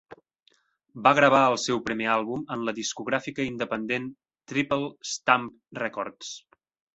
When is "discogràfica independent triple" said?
2.79-4.89